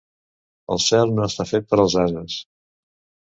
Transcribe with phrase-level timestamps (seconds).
[0.75, 2.39] El cel no està fet per als ases.